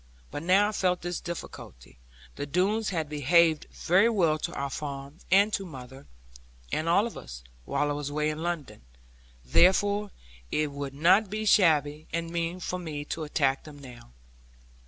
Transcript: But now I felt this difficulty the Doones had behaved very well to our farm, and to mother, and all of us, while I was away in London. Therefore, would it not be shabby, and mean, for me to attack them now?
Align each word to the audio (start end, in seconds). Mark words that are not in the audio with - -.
But 0.31 0.41
now 0.41 0.69
I 0.69 0.71
felt 0.71 1.03
this 1.03 1.19
difficulty 1.21 1.99
the 2.35 2.47
Doones 2.47 2.89
had 2.89 3.07
behaved 3.07 3.67
very 3.71 4.09
well 4.09 4.39
to 4.39 4.51
our 4.55 4.71
farm, 4.71 5.19
and 5.29 5.53
to 5.53 5.63
mother, 5.63 6.07
and 6.71 6.89
all 6.89 7.05
of 7.05 7.15
us, 7.15 7.43
while 7.65 7.91
I 7.91 7.93
was 7.93 8.09
away 8.09 8.31
in 8.31 8.41
London. 8.41 8.81
Therefore, 9.45 10.09
would 10.51 10.93
it 10.95 10.99
not 10.99 11.29
be 11.29 11.45
shabby, 11.45 12.07
and 12.11 12.31
mean, 12.31 12.59
for 12.59 12.79
me 12.79 13.05
to 13.13 13.25
attack 13.25 13.63
them 13.63 13.77
now? 13.77 14.11